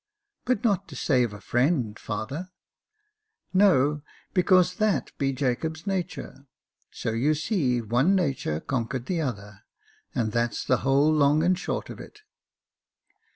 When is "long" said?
11.13-11.43